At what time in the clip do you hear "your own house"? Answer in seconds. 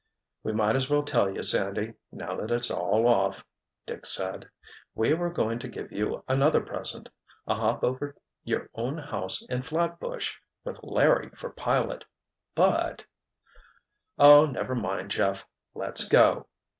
8.43-9.43